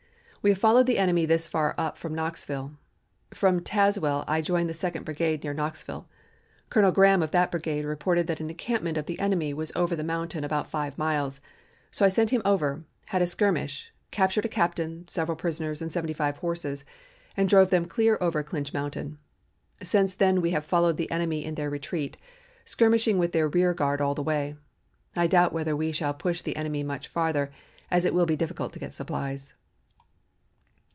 [0.43, 2.75] We have followed the enemy this far up from Knoxville.
[3.31, 6.07] From Tazewell I joined the Second Brigade near Knoxville.
[6.71, 10.03] Colonel Graham of that brigade reported that an encampment of the enemy was over the
[10.03, 11.41] mountain about five miles,
[11.91, 16.11] so I sent him over, had a skirmish, captured a captain, several prisoners, and seventy
[16.13, 16.85] five horses,
[17.37, 19.19] and drove them clear over Clinch Mountain.
[19.83, 22.17] Since then we have followed the enemy in their retreat,
[22.65, 24.55] skirmishing with their rear guard all the way.
[25.15, 27.51] I doubt whether we shall push the enemy much farther,
[27.91, 29.53] as it will be difficult to get supplies."